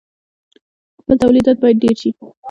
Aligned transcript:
خپل 0.99 1.15
تولیدات 1.23 1.57
باید 1.61 1.81
ډیر 1.83 1.95
شي. 2.01 2.09